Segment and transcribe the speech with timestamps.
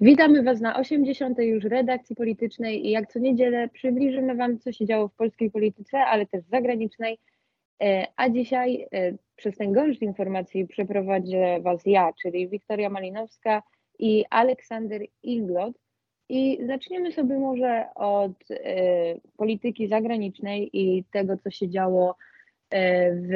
[0.00, 1.38] Witamy Was na 80.
[1.38, 5.98] już redakcji politycznej i jak co niedzielę przybliżymy Wam, co się działo w polskiej polityce,
[5.98, 7.18] ale też zagranicznej.
[7.82, 13.62] E, a dzisiaj e, przez ten gąszcz informacji przeprowadzę Was ja, czyli Wiktoria Malinowska
[13.98, 15.74] i Aleksander Inglot.
[16.28, 18.54] I zaczniemy sobie może od e,
[19.36, 22.16] polityki zagranicznej i tego, co się działo
[23.12, 23.32] w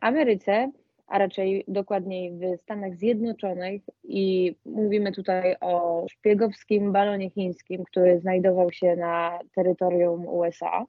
[0.00, 0.70] Ameryce
[1.06, 8.72] a raczej dokładniej w Stanach Zjednoczonych i mówimy tutaj o szpiegowskim balonie chińskim, który znajdował
[8.72, 10.86] się na terytorium USA.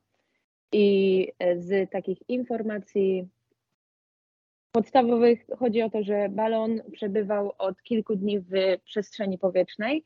[0.71, 3.27] I z takich informacji
[4.71, 8.51] podstawowych chodzi o to, że balon przebywał od kilku dni w
[8.85, 10.05] przestrzeni powietrznej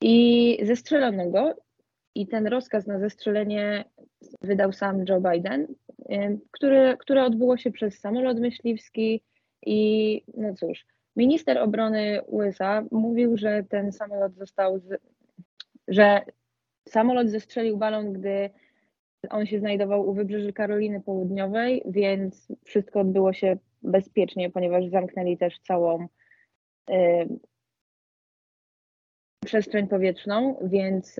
[0.00, 1.54] i zestrzelono go.
[2.14, 3.84] I ten rozkaz na zestrzelenie
[4.42, 5.66] wydał sam Joe Biden,
[6.50, 9.22] które, które odbyło się przez samolot myśliwski.
[9.66, 15.00] I no cóż, minister obrony USA mówił, że ten samolot został, z,
[15.88, 16.20] że
[16.88, 18.50] samolot zestrzelił balon, gdy
[19.30, 25.58] on się znajdował u wybrzeży Karoliny Południowej, więc wszystko odbyło się bezpiecznie, ponieważ zamknęli też
[25.58, 26.06] całą
[26.90, 26.94] y,
[29.44, 31.18] przestrzeń powietrzną, więc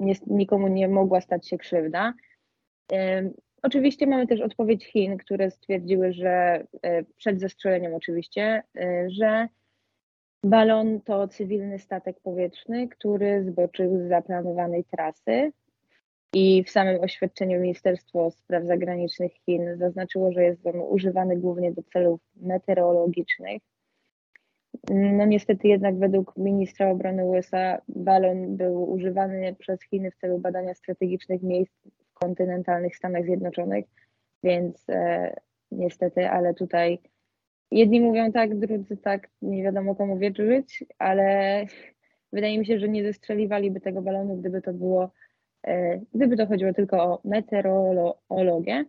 [0.00, 2.14] nie, nikomu nie mogła stać się krzywda.
[3.62, 9.48] Oczywiście mamy też odpowiedź Chin, które stwierdziły, że e, przed zestrzeleniem oczywiście, e, że
[10.44, 15.52] balon to cywilny statek powietrzny, który zboczył z zaplanowanej trasy.
[16.34, 21.82] I w samym oświadczeniu Ministerstwo Spraw Zagranicznych Chin zaznaczyło, że jest on używany głównie do
[21.82, 23.62] celów meteorologicznych.
[24.88, 30.74] No niestety jednak według ministra obrony USA balon był używany przez Chiny w celu badania
[30.74, 31.72] strategicznych miejsc
[32.14, 33.84] kontynentalnych Stanach Zjednoczonych,
[34.42, 35.34] więc e,
[35.70, 36.98] niestety, ale tutaj
[37.70, 41.66] jedni mówią tak, drudzy tak, nie wiadomo komu wierzyć, ale
[42.32, 45.10] wydaje mi się, że nie zestrzeliwaliby tego balonu, gdyby to było,
[45.66, 48.84] e, gdyby to chodziło tylko o meteorologię.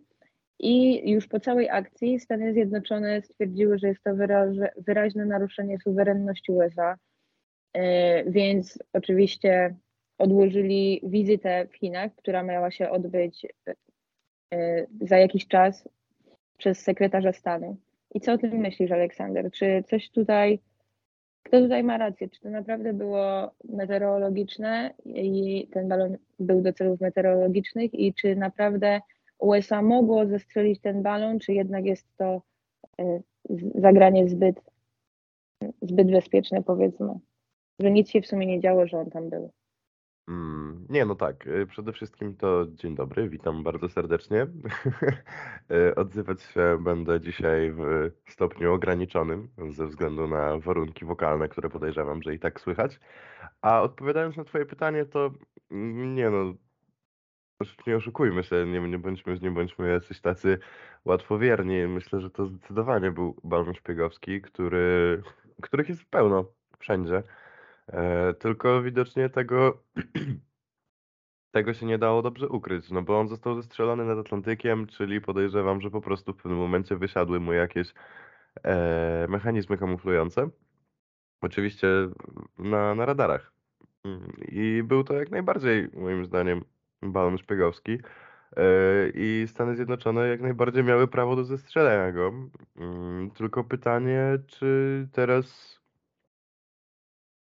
[0.58, 4.10] I już po całej akcji Stany Zjednoczone stwierdziły, że jest to
[4.76, 6.96] wyraźne naruszenie suwerenności USA,
[7.72, 9.76] e, więc oczywiście
[10.18, 13.46] odłożyli wizytę w Chinach, która miała się odbyć
[14.54, 15.88] e, za jakiś czas
[16.58, 17.76] przez sekretarza stanu.
[18.14, 19.50] I co o tym myślisz, Aleksander?
[19.50, 20.58] Czy coś tutaj,
[21.42, 22.28] kto tutaj ma rację?
[22.28, 29.00] Czy to naprawdę było meteorologiczne i ten balon był do celów meteorologicznych i czy naprawdę
[29.42, 32.42] USA mogło zestrzelić ten balon, czy jednak jest to
[33.00, 33.20] e,
[33.74, 34.60] zagranie zbyt,
[35.82, 37.18] zbyt bezpieczne, powiedzmy,
[37.80, 39.50] że nic się w sumie nie działo, że on tam był?
[40.28, 41.46] Mm, nie, no tak.
[41.46, 44.46] Y, przede wszystkim to dzień dobry, witam bardzo serdecznie.
[45.70, 52.22] Y, odzywać się będę dzisiaj w stopniu ograniczonym ze względu na warunki wokalne, które podejrzewam,
[52.22, 53.00] że i tak słychać.
[53.62, 55.30] A odpowiadając na Twoje pytanie, to
[55.70, 56.54] mm, nie no,
[57.86, 60.58] nie oszukujmy się, nie, nie bądźmy, nie bądźmy jacyś tacy
[61.04, 61.86] łatwowierni.
[61.86, 65.22] Myślę, że to zdecydowanie był balon szpiegowski, który,
[65.62, 66.44] których jest pełno
[66.78, 67.22] wszędzie.
[67.88, 69.82] E, tylko widocznie tego,
[71.52, 75.80] tego się nie dało dobrze ukryć, no bo on został zestrzelony nad Atlantykiem, czyli podejrzewam,
[75.80, 77.94] że po prostu w pewnym momencie wysiadły mu jakieś
[78.64, 80.50] e, mechanizmy kamuflujące.
[81.40, 81.88] Oczywiście
[82.58, 83.52] na, na radarach.
[84.04, 86.64] Mm, I był to jak najbardziej, moim zdaniem,
[87.02, 87.98] balon szpiegowski.
[88.56, 88.64] E,
[89.14, 92.32] I Stany Zjednoczone jak najbardziej miały prawo do zestrzelenia go.
[92.76, 95.78] Mm, tylko pytanie, czy teraz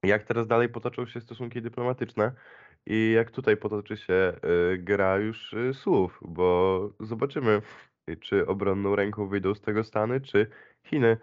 [0.03, 2.33] jak teraz dalej potoczą się stosunki dyplomatyczne
[2.87, 4.33] i jak tutaj potoczy się
[4.75, 7.63] y, gra już y, słów, bo zobaczymy,
[8.21, 10.47] czy obronną ręką wyjdą z tego Stany, czy
[10.85, 11.17] Chiny.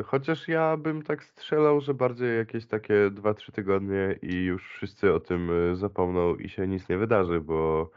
[0.00, 5.14] Y, chociaż ja bym tak strzelał, że bardziej jakieś takie 2-3 tygodnie i już wszyscy
[5.14, 7.90] o tym zapomną i się nic nie wydarzy, bo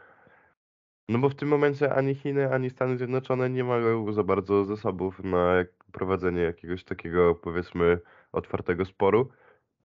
[1.08, 5.24] no bo w tym momencie ani Chiny, ani Stany Zjednoczone nie mają za bardzo zasobów
[5.24, 8.00] na prowadzenie jakiegoś takiego, powiedzmy,
[8.32, 9.30] otwartego sporu.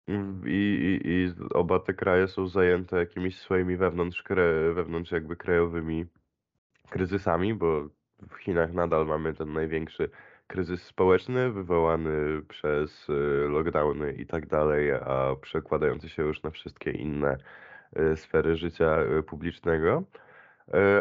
[0.08, 4.24] Mm, I, i, I oba te kraje są zajęte jakimiś swoimi wewnątrz,
[4.74, 6.06] wewnątrz jakby krajowymi
[6.90, 7.90] kryzysami, bo
[8.30, 10.10] w Chinach nadal mamy ten największy
[10.48, 13.14] kryzys społeczny wywołany przez y,
[13.50, 17.38] lockdowny i tak dalej, a przekładający się już na wszystkie inne
[17.98, 20.04] y, sfery życia y, publicznego.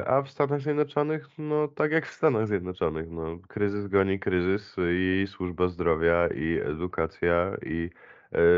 [0.06, 5.26] A w Stanach Zjednoczonych, no tak jak w Stanach Zjednoczonych, no kryzys goni kryzys i
[5.28, 7.90] służba zdrowia, i edukacja, i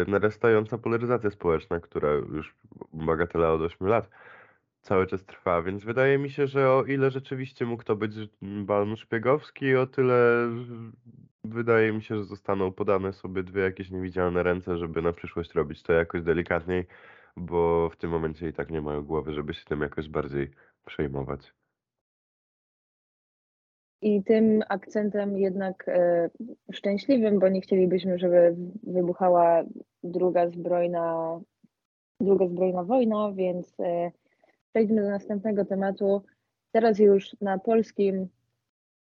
[0.07, 2.55] narastająca polaryzacja społeczna, która już
[2.93, 4.09] bagatela od 8 lat
[4.85, 8.97] cały czas trwa, więc wydaje mi się, że o ile rzeczywiście mógł to być balon
[8.97, 10.49] szpiegowski, o tyle
[11.45, 15.83] wydaje mi się, że zostaną podane sobie dwie jakieś niewidzialne ręce, żeby na przyszłość robić
[15.83, 16.87] to jakoś delikatniej,
[17.37, 20.51] bo w tym momencie i tak nie mają głowy, żeby się tym jakoś bardziej
[20.87, 21.55] przejmować.
[24.03, 26.31] I tym akcentem jednak e,
[26.73, 29.63] szczęśliwym, bo nie chcielibyśmy, żeby wybuchała
[30.03, 31.41] druga zbrojna,
[32.21, 34.11] druga zbrojna wojna, więc e,
[34.75, 36.23] przejdźmy do następnego tematu.
[36.73, 38.29] Teraz już na polskim,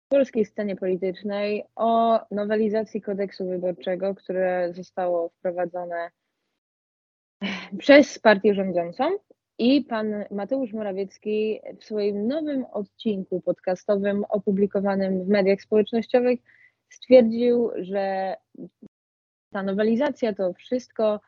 [0.10, 6.10] polskiej scenie politycznej o nowelizacji kodeksu wyborczego, które zostało wprowadzone
[7.78, 9.04] przez partię rządzącą.
[9.58, 16.40] I pan Mateusz Morawiecki w swoim nowym odcinku podcastowym opublikowanym w mediach społecznościowych
[16.90, 18.36] stwierdził, że
[19.54, 21.20] ta nowelizacja to wszystko,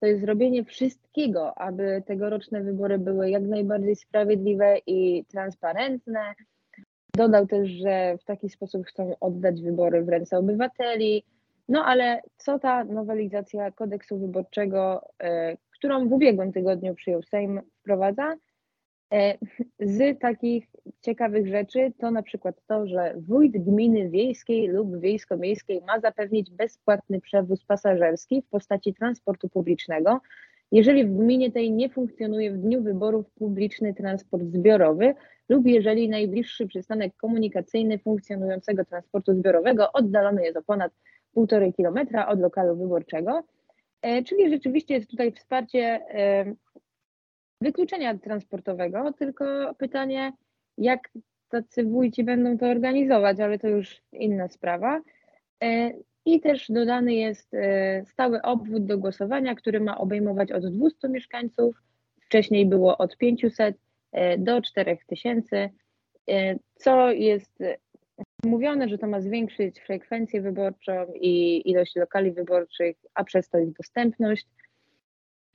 [0.00, 6.34] to jest zrobienie wszystkiego, aby tegoroczne wybory były jak najbardziej sprawiedliwe i transparentne.
[7.14, 11.24] Dodał też, że w taki sposób chcą oddać wybory w ręce obywateli.
[11.68, 18.34] No ale co ta nowelizacja kodeksu wyborczego, e, którą w ubiegłym tygodniu przyjął Sejm, wprowadza?
[19.12, 19.38] E,
[19.80, 20.66] z takich
[21.00, 27.20] ciekawych rzeczy to na przykład to, że wójt gminy wiejskiej lub wiejsko-miejskiej ma zapewnić bezpłatny
[27.20, 30.20] przewóz pasażerski w postaci transportu publicznego,
[30.72, 35.14] jeżeli w gminie tej nie funkcjonuje w dniu wyborów publiczny transport zbiorowy
[35.48, 40.92] lub jeżeli najbliższy przystanek komunikacyjny funkcjonującego transportu zbiorowego oddalony jest o ponad
[41.36, 43.42] 1,5 kilometra od lokalu wyborczego.
[44.02, 45.80] E, czyli rzeczywiście jest tutaj wsparcie
[46.10, 46.54] e,
[47.60, 50.32] wykluczenia transportowego, tylko pytanie,
[50.78, 51.10] jak
[51.48, 55.00] tacy wójci będą to organizować, ale to już inna sprawa.
[55.64, 55.90] E,
[56.24, 57.56] I też dodany jest
[58.04, 61.76] stały obwód do głosowania, który ma obejmować od 200 mieszkańców.
[62.20, 63.76] Wcześniej było od 500
[64.38, 65.70] do 4000,
[66.74, 67.58] co jest
[68.44, 73.72] mówione, że to ma zwiększyć frekwencję wyborczą i ilość lokali wyborczych, a przez to ich
[73.72, 74.46] dostępność.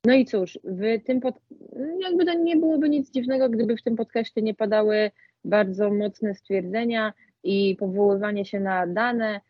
[0.06, 1.36] No i cóż, w tym pod...
[2.00, 5.12] jakby to nie byłoby nic dziwnego, gdyby w tym podcaście nie padały
[5.46, 7.14] bardzo mocne stwierdzenia
[7.44, 9.42] i powoływanie się na dane.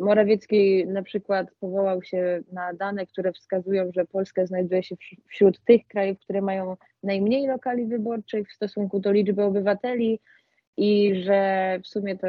[0.00, 4.96] Morawiecki na przykład powołał się na dane, które wskazują, że Polska znajduje się
[5.26, 10.20] wśród tych krajów, które mają najmniej lokali wyborczych w stosunku do liczby obywateli
[10.76, 12.26] i że w sumie to,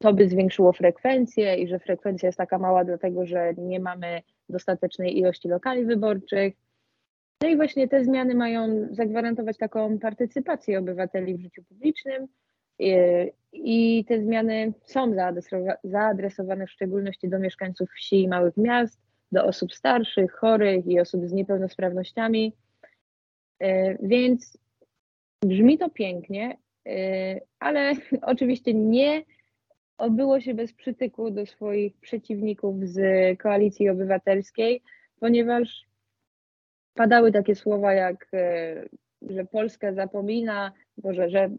[0.00, 5.18] to by zwiększyło frekwencję i że frekwencja jest taka mała dlatego, że nie mamy dostatecznej
[5.18, 6.54] ilości lokali wyborczych.
[7.42, 12.28] No i właśnie te zmiany mają zagwarantować taką partycypację obywateli w życiu publicznym
[12.78, 12.94] i,
[13.52, 15.14] i te zmiany są
[15.84, 19.00] zaadresowane w szczególności do mieszkańców wsi i małych miast,
[19.32, 22.52] do osób starszych, chorych i osób z niepełnosprawnościami.
[23.60, 24.58] E, więc
[25.42, 26.56] brzmi to pięknie,
[26.88, 27.92] Y, ale
[28.22, 29.22] oczywiście nie
[29.98, 32.98] obyło się bez przytyku do swoich przeciwników z
[33.38, 34.82] koalicji obywatelskiej,
[35.20, 35.86] ponieważ
[36.94, 38.88] padały takie słowa jak, y,
[39.22, 41.50] że Polska zapomina, Boże, że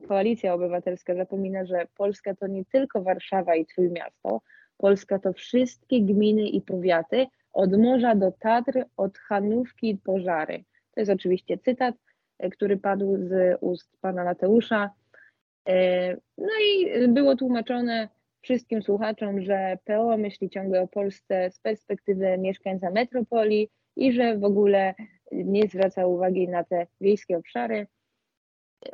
[0.00, 4.40] y, koalicja obywatelska zapomina, że Polska to nie tylko Warszawa i Trójmiasto,
[4.76, 10.64] Polska to wszystkie gminy i powiaty, od morza do Tatr, od Hanówki i Pożary.
[10.94, 11.94] To jest oczywiście cytat,
[12.52, 14.90] który padł z ust pana Mateusza.
[15.68, 18.08] E, no i było tłumaczone
[18.40, 24.44] wszystkim słuchaczom, że PO myśli ciągle o Polsce z perspektywy mieszkańca metropolii i że w
[24.44, 24.94] ogóle
[25.32, 27.86] nie zwraca uwagi na te wiejskie obszary.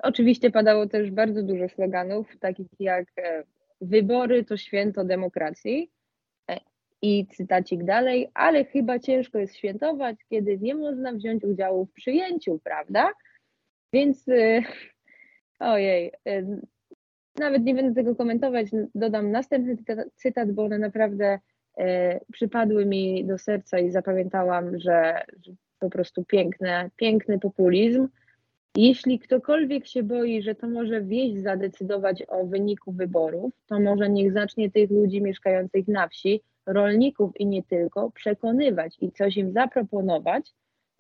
[0.03, 3.45] Oczywiście padało też bardzo dużo sloganów, takich jak e,
[3.81, 5.91] wybory to święto demokracji
[6.51, 6.61] e,
[7.03, 12.61] i cytacik dalej, ale chyba ciężko jest świętować, kiedy nie można wziąć udziału w przyjęciu,
[12.65, 13.11] prawda?
[13.93, 14.27] Więc
[15.59, 16.13] ojej,
[17.39, 19.77] nawet nie będę tego komentować, dodam następny
[20.15, 21.39] cytat, bo one naprawdę
[21.79, 21.83] y,
[22.33, 25.25] przypadły mi do serca i zapamiętałam, że,
[25.79, 28.09] po prostu piękne, piękny populizm.
[28.77, 34.33] Jeśli ktokolwiek się boi, że to może wieść zadecydować o wyniku wyborów, to może niech
[34.33, 40.55] zacznie tych ludzi mieszkających na wsi, rolników i nie tylko, przekonywać i coś im zaproponować.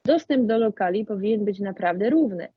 [0.05, 2.49] Dostęp do lokali powinien być naprawdę równy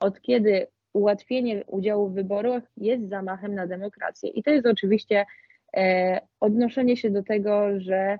[0.00, 4.30] od kiedy ułatwienie udziału w wyborach jest zamachem na demokrację.
[4.30, 5.24] I to jest oczywiście
[5.76, 8.18] e, odnoszenie się do tego, że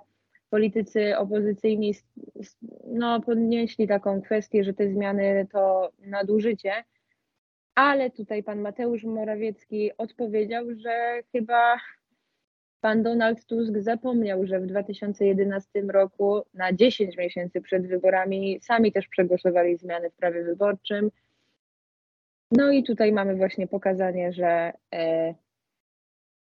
[0.49, 1.95] politycy opozycyjni
[2.87, 6.73] no, podnieśli taką kwestię, że te zmiany to nadużycie,
[7.75, 11.77] ale tutaj pan Mateusz Morawiecki odpowiedział, że chyba
[12.81, 19.07] pan Donald Tusk zapomniał, że w 2011 roku na 10 miesięcy przed wyborami sami też
[19.07, 21.11] przegłosowali zmiany w prawie wyborczym
[22.57, 25.33] no i tutaj mamy właśnie pokazanie, że e,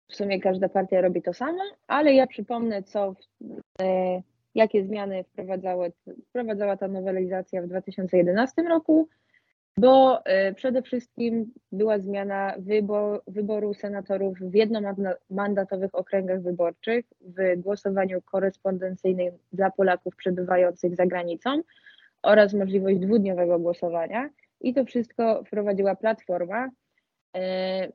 [0.09, 3.15] w sumie każda partia robi to samo, ale ja przypomnę, co,
[3.83, 4.23] e,
[4.55, 5.25] jakie zmiany
[6.29, 9.09] wprowadzała ta nowelizacja w 2011 roku,
[9.77, 18.23] bo e, przede wszystkim była zmiana wybor, wyboru senatorów w jednomandatowych okręgach wyborczych w głosowaniu
[18.23, 21.63] korespondencyjnym dla Polaków przebywających za granicą
[22.23, 24.31] oraz możliwość dwudniowego głosowania.
[24.63, 26.69] I to wszystko wprowadziła Platforma.
[27.37, 27.89] E,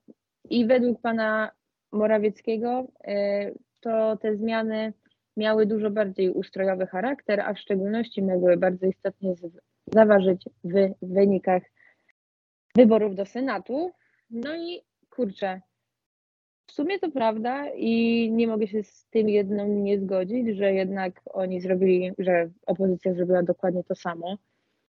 [0.50, 1.52] I według pana
[1.92, 4.94] Morawieckiego e, to te zmiany
[5.38, 9.34] miały dużo bardziej ustrojowy charakter, a w szczególności mogły bardzo istotnie
[9.88, 11.64] zaważyć w wynikach
[12.76, 13.92] wyborów do Senatu.
[14.30, 15.62] No i kurczę,
[16.68, 21.22] w sumie to prawda i nie mogę się z tym jedną nie zgodzić, że jednak
[21.26, 24.38] oni zrobili, że opozycja zrobiła dokładnie to samo,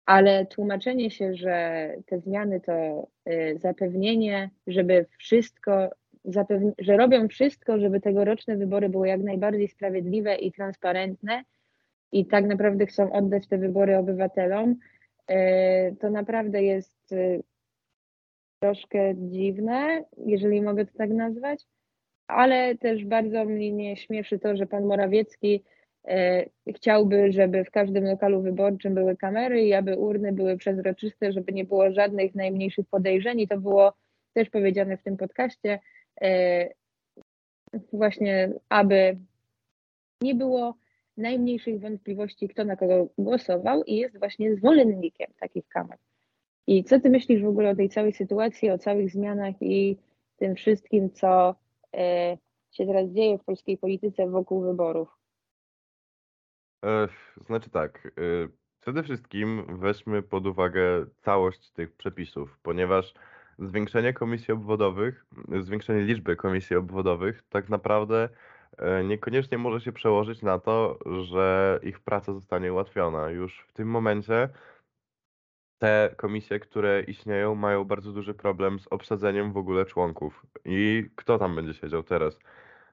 [0.09, 5.91] ale tłumaczenie się, że te zmiany to y, zapewnienie, żeby wszystko,
[6.25, 11.45] zapewni- że robią wszystko, żeby tegoroczne wybory były jak najbardziej sprawiedliwe i transparentne
[12.13, 14.77] i tak naprawdę chcą oddać te wybory obywatelom,
[15.31, 17.43] y, to naprawdę jest y,
[18.63, 21.67] troszkę dziwne, jeżeli mogę to tak nazwać,
[22.27, 25.65] ale też bardzo mnie śmieszy to, że pan Morawiecki
[26.77, 31.65] chciałby, żeby w każdym lokalu wyborczym były kamery i aby urny były przezroczyste, żeby nie
[31.65, 33.93] było żadnych najmniejszych podejrzeń i to było
[34.35, 35.81] też powiedziane w tym podcaście,
[36.21, 36.69] e,
[37.93, 39.19] właśnie aby
[40.23, 40.75] nie było
[41.17, 45.99] najmniejszych wątpliwości, kto na kogo głosował i jest właśnie zwolennikiem takich kamer.
[46.67, 49.97] I co ty myślisz w ogóle o tej całej sytuacji, o całych zmianach i
[50.37, 51.55] tym wszystkim, co
[51.97, 52.37] e,
[52.71, 55.18] się teraz dzieje w polskiej polityce wokół wyborów?
[56.85, 57.09] E,
[57.47, 58.11] znaczy tak, e,
[58.81, 63.15] przede wszystkim weźmy pod uwagę całość tych przepisów, ponieważ
[63.59, 65.27] zwiększenie komisji obwodowych,
[65.61, 68.29] zwiększenie liczby komisji obwodowych tak naprawdę
[68.79, 73.31] e, niekoniecznie może się przełożyć na to, że ich praca zostanie ułatwiona.
[73.31, 74.49] Już w tym momencie
[75.79, 80.47] te komisje, które istnieją, mają bardzo duży problem z obsadzeniem w ogóle członków.
[80.65, 82.39] I kto tam będzie siedział teraz?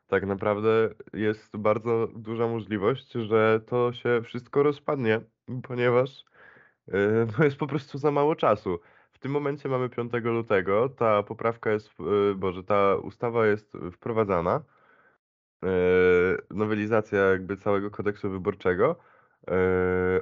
[0.08, 5.22] Tak naprawdę jest bardzo duża możliwość, że to się wszystko rozpadnie,
[5.64, 6.26] ponieważ
[6.88, 6.94] yy,
[7.38, 8.80] no jest po prostu za mało czasu.
[9.12, 14.64] W tym momencie mamy 5 lutego, ta poprawka jest, yy, boże, ta ustawa jest wprowadzana,
[15.64, 15.70] yy,
[16.52, 18.96] nowelizacja jakby całego kodeksu wyborczego.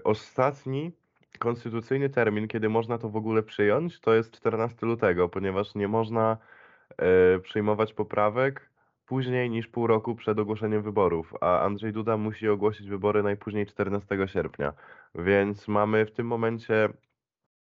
[0.03, 0.91] Ostatni
[1.39, 6.37] konstytucyjny termin, kiedy można to w ogóle przyjąć, to jest 14 lutego, ponieważ nie można
[7.43, 8.72] przyjmować poprawek
[9.05, 14.27] później niż pół roku przed ogłoszeniem wyborów, a Andrzej Duda musi ogłosić wybory najpóźniej 14
[14.27, 14.73] sierpnia.
[15.15, 16.89] Więc mamy w tym momencie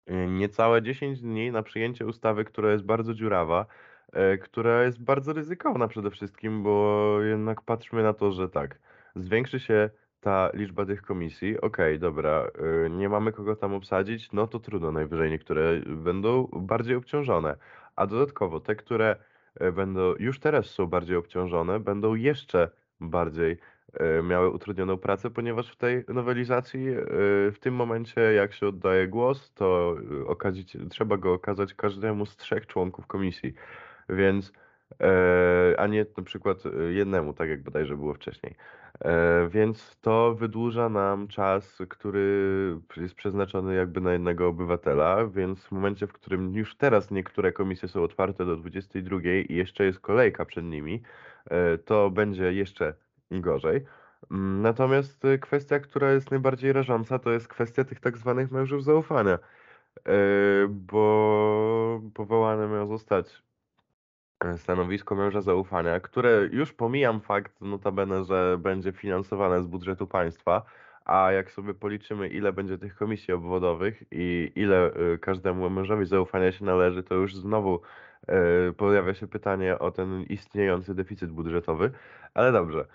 [0.06, 3.66] e, niecałe 10 dni na przyjęcie ustawy, która jest bardzo dziurawa,
[4.12, 8.78] e, która jest bardzo ryzykowna przede wszystkim, bo jednak patrzmy na to, że tak,
[9.16, 9.90] zwiększy się
[10.26, 12.46] ta liczba tych komisji, okej, dobra,
[12.86, 17.56] y, nie mamy kogo tam obsadzić, no to trudno, najwyżej niektóre będą bardziej obciążone.
[17.96, 19.35] A dodatkowo te, które y,
[19.72, 22.70] będą już teraz są bardziej obciążone, będą jeszcze
[23.00, 23.58] bardziej
[24.18, 26.86] y, miały utrudnioną pracę, ponieważ w tej nowelizacji
[27.52, 29.96] w tym momencie, jak się oddaje głos, to
[30.26, 33.54] okazać, trzeba go okazać każdemu z trzech członków komisji.
[34.08, 34.65] Więc E,
[35.78, 38.54] a nie na przykład e, jednemu, tak jak bodajże było wcześniej.
[39.00, 45.72] E, więc to wydłuża nam czas, który jest przeznaczony jakby na jednego obywatela, więc w
[45.72, 50.44] momencie, w którym już teraz niektóre komisje są otwarte do 22 i jeszcze jest kolejka
[50.44, 51.02] przed nimi,
[51.84, 52.94] to będzie jeszcze
[53.30, 53.84] gorzej.
[54.30, 59.38] Mm, natomiast kwestia, która jest najbardziej rażąca, to jest kwestia tych tak zwanych mężów zaufania,
[60.68, 63.45] bo powołany miał zostać E,
[64.56, 70.62] stanowisko męża zaufania, które już pomijam fakt notabene, że będzie finansowane z budżetu państwa,
[71.04, 76.52] a jak sobie policzymy, ile będzie tych komisji obwodowych i ile e, każdemu mężowi zaufania
[76.52, 77.80] się należy, to już znowu
[78.28, 81.90] e, pojawia się pytanie o ten istniejący deficyt budżetowy.
[82.34, 82.86] Ale dobrze.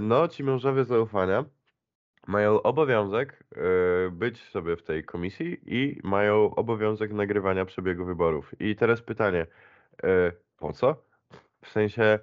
[0.00, 1.44] No, ci mężowie zaufania
[2.26, 3.44] mają obowiązek
[4.12, 8.60] być sobie w tej komisji i mają obowiązek nagrywania przebiegu wyborów.
[8.60, 9.77] I teraz pytanie, E,
[10.58, 11.04] po co?
[11.64, 12.18] W sensie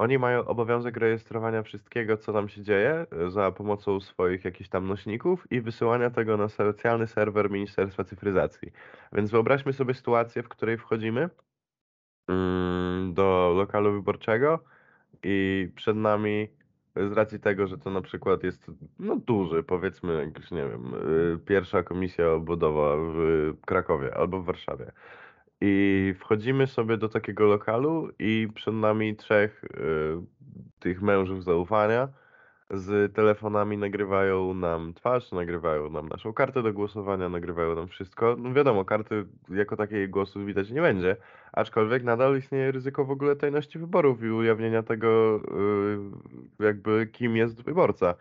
[0.00, 4.88] oni mają obowiązek rejestrowania wszystkiego, co tam się dzieje e, za pomocą swoich jakichś tam
[4.88, 8.72] nośników i wysyłania tego na specjalny serwer Ministerstwa Cyfryzacji.
[9.12, 11.28] Więc wyobraźmy sobie sytuację, w której wchodzimy
[12.28, 14.64] mm, do lokalu wyborczego
[15.22, 16.48] i przed nami
[16.96, 21.38] z racji tego, że to na przykład jest no duży, powiedzmy, jakiś, nie wiem, y,
[21.38, 24.92] pierwsza komisja obwodowa w Krakowie albo w Warszawie
[25.60, 29.68] I wchodzimy sobie do takiego lokalu i przed nami trzech y,
[30.78, 32.08] tych mężów zaufania
[32.70, 38.36] z telefonami nagrywają nam twarz, nagrywają nam naszą kartę do głosowania, nagrywają nam wszystko.
[38.38, 41.16] No wiadomo, karty jako takiej głosu widać nie będzie,
[41.52, 45.40] aczkolwiek nadal istnieje ryzyko w ogóle tajności wyborów i ujawnienia tego,
[46.60, 48.14] y, jakby kim jest wyborca,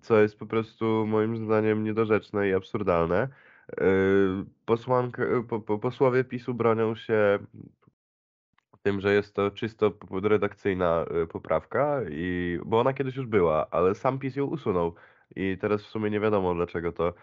[0.00, 3.28] co jest po prostu moim zdaniem niedorzeczne i absurdalne.
[3.72, 7.38] Y, posłanka, po, po, posłowie PiSu bronią się
[8.82, 9.92] tym, że jest to czysto
[10.22, 14.94] redakcyjna y, poprawka, i, bo ona kiedyś już była, ale sam PiS ją usunął
[15.36, 17.14] i teraz w sumie nie wiadomo dlaczego to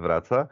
[0.00, 0.48] wraca.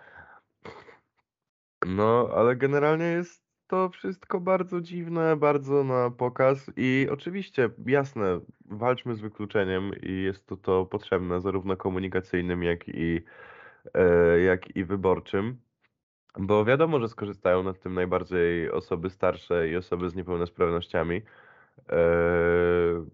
[1.86, 9.14] No, ale generalnie jest to wszystko bardzo dziwne, bardzo na pokaz i oczywiście, jasne, walczmy
[9.14, 13.20] z wykluczeniem i jest to to potrzebne zarówno komunikacyjnym, jak i,
[14.44, 15.58] jak i wyborczym.
[16.38, 21.22] Bo wiadomo, że skorzystają na tym najbardziej osoby starsze i osoby z niepełnosprawnościami.
[21.88, 23.06] Eee,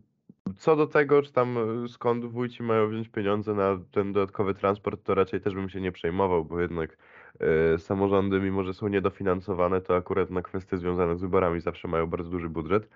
[0.56, 1.56] co do tego, czy tam
[1.88, 5.92] skąd wójci mają wziąć pieniądze na ten dodatkowy transport, to raczej też bym się nie
[5.92, 6.96] przejmował, bo jednak
[7.40, 12.06] e, samorządy, mimo że są niedofinansowane, to akurat na kwestie związane z wyborami zawsze mają
[12.06, 12.88] bardzo duży budżet.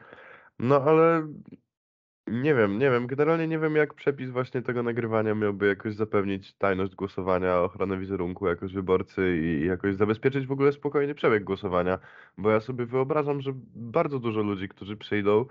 [0.58, 1.28] No ale
[2.26, 3.06] nie wiem, nie wiem.
[3.06, 8.46] Generalnie nie wiem, jak przepis właśnie tego nagrywania miałby jakoś zapewnić tajność głosowania, ochronę wizerunku
[8.46, 11.98] jakoś wyborcy i jakoś zabezpieczyć w ogóle spokojny przebieg głosowania,
[12.38, 15.46] bo ja sobie wyobrażam, że bardzo dużo ludzi, którzy przyjdą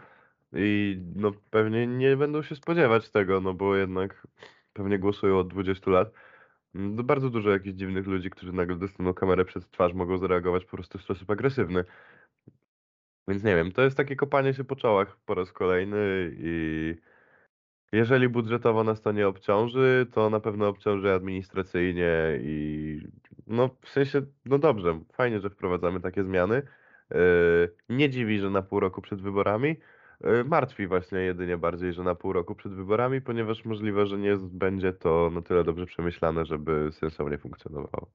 [0.53, 4.27] i no pewnie nie będą się spodziewać tego, no bo jednak
[4.73, 6.11] pewnie głosują od 20 lat.
[6.73, 10.77] No, bardzo dużo jakichś dziwnych ludzi, którzy nagle dostaną kamerę przed twarz, mogą zareagować po
[10.77, 11.85] prostu w sposób agresywny.
[13.27, 16.95] Więc nie wiem, to jest takie kopanie się po czołach po raz kolejny i
[17.91, 23.01] jeżeli budżetowo nas to nie obciąży, to na pewno obciąży administracyjnie i
[23.47, 26.61] no w sensie, no dobrze, fajnie, że wprowadzamy takie zmiany.
[27.11, 27.17] Yy,
[27.89, 29.75] nie dziwi, że na pół roku przed wyborami.
[30.23, 34.37] Yy, martwi właśnie jedynie bardziej, że na pół roku przed wyborami, ponieważ możliwe, że nie
[34.37, 38.11] będzie to na tyle dobrze przemyślane, żeby sensownie funkcjonowało.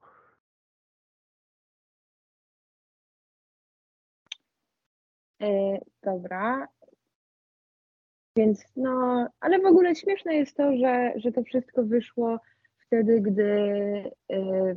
[6.03, 6.67] Dobra.
[8.35, 12.39] Więc no, ale w ogóle śmieszne jest to, że, że to wszystko wyszło
[12.85, 13.51] wtedy, gdy,
[14.31, 14.75] e,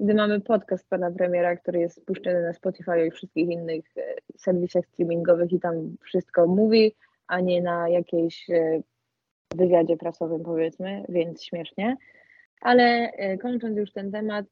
[0.00, 4.86] gdy mamy podcast pana premiera, który jest spuszczony na Spotify i wszystkich innych e, serwisach
[4.86, 6.94] streamingowych i tam wszystko mówi,
[7.26, 8.46] a nie na jakiejś
[9.54, 11.96] wywiadzie prasowym powiedzmy, więc śmiesznie.
[12.60, 13.12] Ale
[13.42, 14.46] kończąc już ten temat,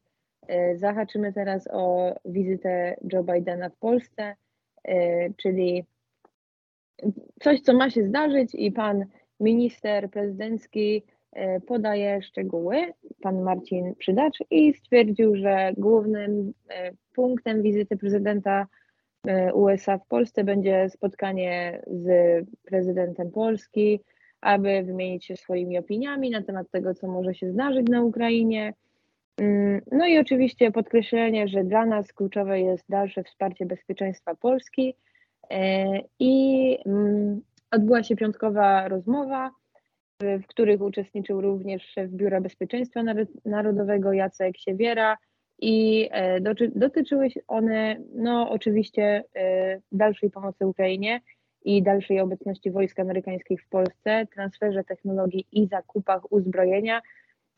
[0.75, 4.35] zahaczymy teraz o wizytę Joe Bidena w Polsce.
[4.87, 5.83] E, czyli
[7.39, 9.05] coś, co ma się zdarzyć i pan
[9.39, 17.97] minister prezydencki e, podaje szczegóły, pan Marcin Przydacz, i stwierdził, że głównym e, punktem wizyty
[17.97, 18.67] prezydenta
[19.53, 22.07] USA w Polsce będzie spotkanie z
[22.65, 23.99] prezydentem Polski,
[24.41, 28.73] aby wymienić się swoimi opiniami na temat tego, co może się zdarzyć na Ukrainie
[29.91, 34.95] no i oczywiście podkreślenie, że dla nas kluczowe jest dalsze wsparcie bezpieczeństwa Polski
[35.49, 35.85] e,
[36.19, 39.51] i mm, odbyła się piątkowa rozmowa,
[40.21, 43.03] w których uczestniczył również szef Biura Bezpieczeństwa
[43.45, 45.17] Narodowego Jacek Siewiera
[45.59, 46.41] i e,
[46.75, 51.21] dotyczyły one no oczywiście e, dalszej pomocy Ukrainie
[51.65, 57.01] i dalszej obecności wojsk amerykańskich w Polsce, transferze technologii i zakupach uzbrojenia,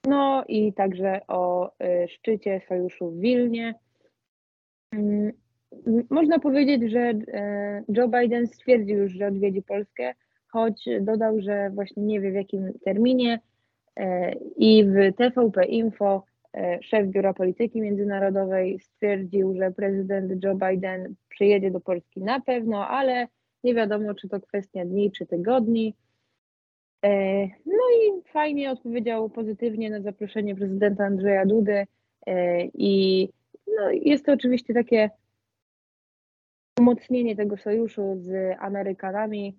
[0.07, 3.75] no i także o y, szczycie sojuszu w Wilnie.
[4.91, 5.31] Mm,
[6.09, 10.13] można powiedzieć, że y, Joe Biden stwierdził już, że odwiedzi Polskę,
[10.47, 13.39] choć dodał, że właśnie nie wie w jakim terminie.
[13.99, 14.03] Y,
[14.57, 16.23] I w TVP Info
[16.81, 23.27] szef Biura Polityki Międzynarodowej stwierdził, że prezydent Joe Biden przyjedzie do Polski na pewno, ale
[23.63, 25.95] nie wiadomo, czy to kwestia dni czy tygodni.
[27.03, 27.09] E,
[27.65, 31.85] no i fajnie odpowiedział pozytywnie na zaproszenie prezydenta Andrzeja Dudy.
[32.27, 33.29] E, i
[33.67, 35.09] no, jest to oczywiście takie
[36.79, 39.57] umocnienie tego sojuszu z Amerykanami,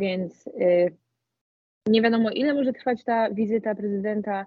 [0.00, 0.88] więc e,
[1.86, 4.46] nie wiadomo ile może trwać ta wizyta prezydenta.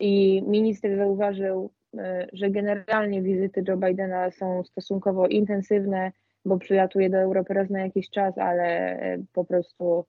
[0.00, 1.70] I minister zauważył,
[2.32, 6.12] że generalnie wizyty Joe Bidena są stosunkowo intensywne,
[6.44, 8.98] bo przylatuje do Europy raz na jakiś czas, ale
[9.32, 10.04] po prostu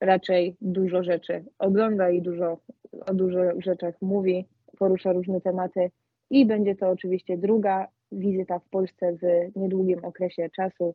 [0.00, 2.58] raczej dużo rzeczy ogląda i dużo,
[3.06, 4.46] o dużo rzeczach mówi,
[4.78, 5.90] porusza różne tematy
[6.30, 10.94] i będzie to oczywiście druga wizyta w Polsce w niedługim okresie czasu.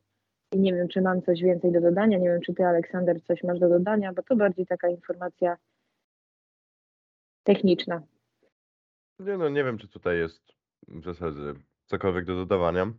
[0.52, 2.18] I nie wiem, czy mam coś więcej do dodania.
[2.18, 5.58] Nie wiem, czy ty, Aleksander, coś masz do dodania, bo to bardziej taka informacja
[7.44, 8.02] techniczna.
[9.20, 10.52] Nie no, nie wiem, czy tutaj jest
[10.88, 12.94] w zasadzie cokolwiek do dodawania.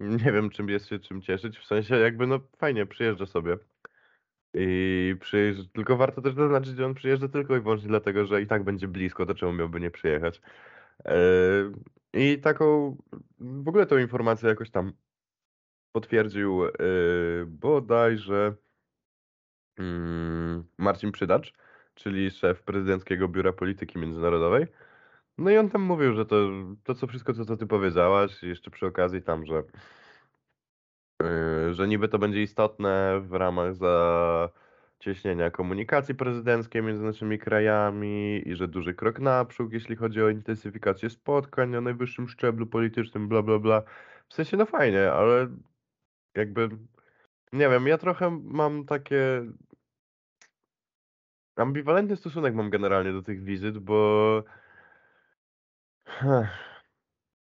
[0.00, 1.58] Nie wiem, czym jest się czym cieszyć.
[1.58, 3.56] W sensie, jakby, no fajnie, przyjeżdża sobie.
[4.54, 8.46] I przyjeżdża, tylko warto też zaznaczyć, że on przyjeżdża tylko i wyłącznie dlatego, że i
[8.46, 10.40] tak będzie blisko, to czemu miałby nie przyjechać.
[11.04, 11.12] Yy,
[12.12, 12.96] I taką,
[13.38, 14.92] w ogóle tą informację jakoś tam
[15.92, 18.54] potwierdził yy, bodajże
[19.78, 21.52] mm, Marcin Przydacz,
[21.94, 24.66] czyli szef prezydenckiego Biura Polityki Międzynarodowej.
[25.38, 26.50] No i on tam mówił, że to,
[26.84, 29.62] to co wszystko, co, co ty powiedziałaś, jeszcze przy okazji tam, że,
[31.70, 38.68] że niby to będzie istotne w ramach zacieśnienia komunikacji prezydenckiej między naszymi krajami i że
[38.68, 43.82] duży krok naprzód, jeśli chodzi o intensyfikację spotkań na najwyższym szczeblu politycznym, bla, bla, bla.
[44.28, 45.48] W sensie, no fajnie, ale
[46.34, 46.68] jakby,
[47.52, 49.44] nie wiem, ja trochę mam takie
[51.56, 54.42] ambiwalentny stosunek mam generalnie do tych wizyt, bo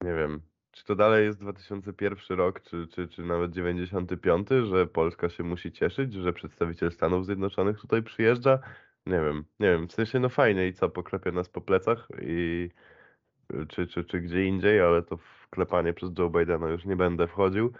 [0.04, 0.42] nie wiem,
[0.78, 5.72] czy to dalej jest 2001 rok, czy, czy, czy nawet 95, że Polska się musi
[5.72, 8.60] cieszyć, że przedstawiciel Stanów Zjednoczonych tutaj przyjeżdża.
[9.06, 12.70] Nie wiem, nie wiem, w sensie no fajnie i co, poklepie nas po plecach i
[13.70, 17.28] czy, czy, czy gdzie indziej, ale to w klepanie przez Joe Bidena już nie będę
[17.28, 17.74] wchodził.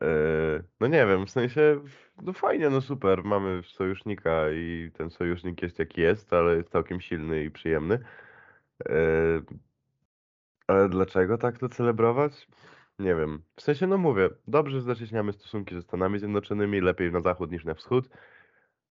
[0.00, 1.80] Eee, no nie wiem, w sensie,
[2.22, 7.00] no fajnie, no super, mamy sojusznika i ten sojusznik jest jaki jest, ale jest całkiem
[7.00, 7.98] silny i przyjemny.
[10.70, 12.48] Ale dlaczego tak to celebrować?
[12.98, 13.42] Nie wiem.
[13.56, 17.64] W sensie, no mówię, dobrze że zacieśniamy stosunki ze Stanami Zjednoczonymi, lepiej na zachód niż
[17.64, 18.08] na wschód,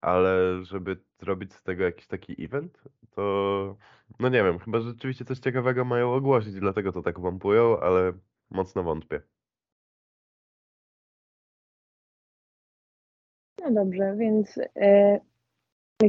[0.01, 2.83] ale żeby zrobić z tego jakiś taki event,
[3.15, 3.75] to
[4.19, 8.13] no nie wiem, chyba rzeczywiście coś ciekawego mają ogłosić, dlatego to tak wampują, ale
[8.49, 9.21] mocno wątpię.
[13.61, 15.19] No dobrze, więc e,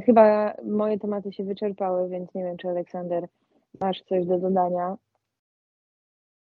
[0.07, 3.29] chyba moje tematy się wyczerpały, więc nie wiem, czy Aleksander
[3.81, 4.97] masz coś do dodania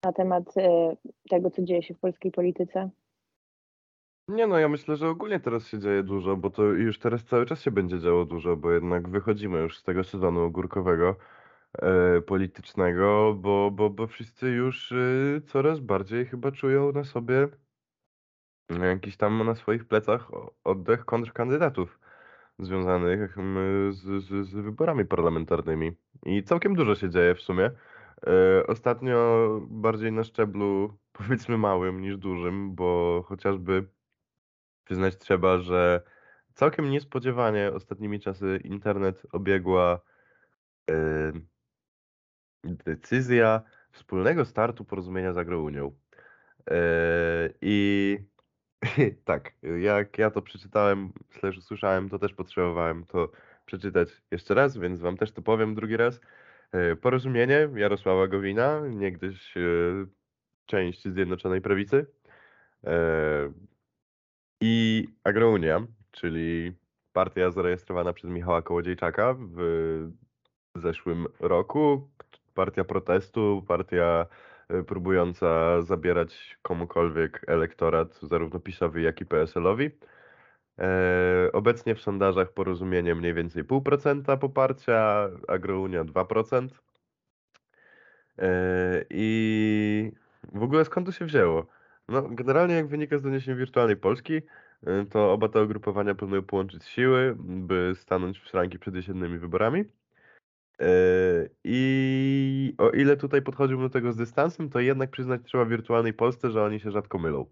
[0.03, 0.95] na temat e,
[1.29, 2.89] tego, co dzieje się w polskiej polityce.
[4.27, 7.45] Nie no, ja myślę, że ogólnie teraz się dzieje dużo, bo to już teraz cały
[7.45, 11.15] czas się będzie działo dużo, bo jednak wychodzimy już z tego sezonu ogórkowego
[11.73, 17.47] e, politycznego, bo, bo, bo wszyscy już e, coraz bardziej chyba czują na sobie
[18.81, 20.31] jakiś tam na swoich plecach
[20.63, 21.99] oddech kontrkandydatów
[22.59, 25.91] związanych mm, z, z, z wyborami parlamentarnymi.
[26.25, 27.71] I całkiem dużo się dzieje w sumie.
[28.28, 33.88] E, Ostatnio bardziej na szczeblu powiedzmy małym niż dużym, bo chociażby
[34.84, 36.02] przyznać trzeba, że
[36.54, 39.99] całkiem niespodziewanie ostatnimi czasy internet obiegła
[42.63, 45.95] decyzja wspólnego startu porozumienia z Agrounią.
[46.71, 48.17] E, I
[49.26, 53.32] tak, jak ja to przeczytałem, slash usłyszałem, to też potrzebowałem to
[53.65, 56.19] przeczytać jeszcze raz, więc wam też to powiem drugi raz.
[56.73, 59.62] E, Porozumienie Jarosława Gowina, niegdyś e,
[60.65, 62.05] część Zjednoczonej Prawicy
[62.83, 63.51] e,
[64.62, 66.71] i Agrounia, czyli
[67.13, 70.12] partia zarejestrowana przez Michała Kołodziejczaka w
[70.75, 72.09] zeszłym roku.
[72.53, 74.25] Partia protestu, partia
[74.88, 79.91] próbująca zabierać komukolwiek elektorat, zarówno PiSowi, jak i PSL-owi.
[80.79, 86.67] E, obecnie w sondażach porozumienie mniej więcej 0,5% poparcia, Agrounia 2%.
[88.38, 90.12] E, I
[90.53, 91.67] w ogóle skąd to się wzięło?
[92.09, 94.41] No, generalnie jak wynika z doniesień Wirtualnej Polski,
[94.88, 99.86] e, to oba te ugrupowania planują połączyć siły, by stanąć w szranki przed jesiennymi wyborami.
[101.63, 106.51] I o ile tutaj podchodziłbym do tego z dystansem, to jednak przyznać trzeba Wirtualnej Polsce,
[106.51, 107.45] że oni się rzadko mylą.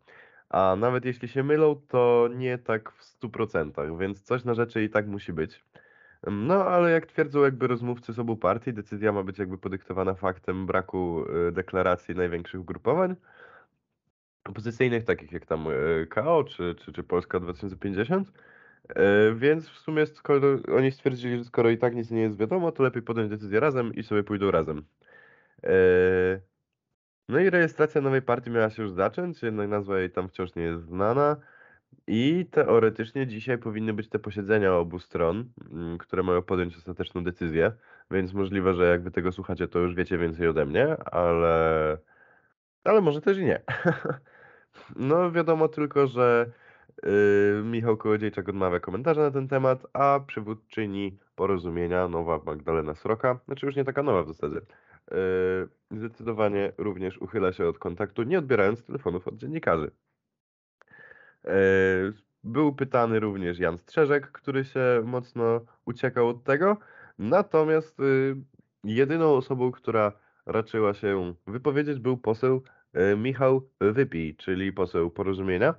[0.51, 4.89] A nawet jeśli się mylą, to nie tak w 100%, więc coś na rzeczy i
[4.89, 5.65] tak musi być.
[6.31, 10.65] No, ale jak twierdzą jakby rozmówcy z obu partii, decyzja ma być jakby podyktowana faktem
[10.67, 13.15] braku y, deklaracji największych ugrupowań
[14.45, 18.29] opozycyjnych, takich jak tam y, KO czy, czy, czy Polska 2050.
[18.29, 22.71] Y, Więc w sumie skoro oni stwierdzili, że skoro i tak nic nie jest wiadomo,
[22.71, 24.85] to lepiej podjąć decyzję razem i sobie pójdą razem.
[27.29, 30.63] No i rejestracja nowej partii miała się już zacząć, jednak nazwa jej tam wciąż nie
[30.63, 31.37] jest znana.
[32.07, 37.71] I teoretycznie dzisiaj powinny być te posiedzenia obu stron, mm, które mają podjąć ostateczną decyzję,
[38.11, 41.97] więc możliwe, że jak wy tego słuchacie, to już wiecie więcej ode mnie, ale,
[42.83, 43.61] ale może też i nie.
[44.95, 46.51] No wiadomo tylko, że
[47.03, 53.65] yy, Michał Kołodziejczak odmawia komentarza na ten temat, a przywódczyni porozumienia, nowa Magdalena Sroka, znaczy
[53.65, 54.61] już nie taka nowa w zasadzie,
[55.91, 59.91] zdecydowanie również uchyla się od kontaktu, nie odbierając telefonów od dziennikarzy.
[61.45, 61.51] E,
[62.43, 66.77] był pytany również Jan Strzeżek, który się mocno uciekał od tego.
[67.19, 68.35] Natomiast y,
[68.83, 70.11] jedyną osobą, która
[70.45, 72.63] raczyła się wypowiedzieć, był poseł
[73.17, 75.75] Michał Wypij, czyli poseł Porozumienia,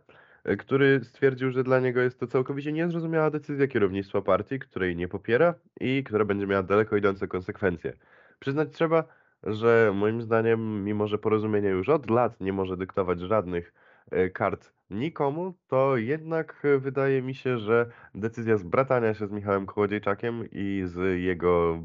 [0.59, 5.55] który stwierdził, że dla niego jest to całkowicie niezrozumiała decyzja kierownictwa partii, której nie popiera
[5.81, 7.92] i która będzie miała daleko idące konsekwencje.
[8.38, 9.05] Przyznać trzeba,
[9.42, 13.74] że moim zdaniem, mimo że Porozumienie już od lat nie może dyktować żadnych
[14.11, 20.44] e, kart nikomu, to jednak wydaje mi się, że decyzja zbratania się z Michałem Kołodziejczakiem
[20.52, 21.83] i z jego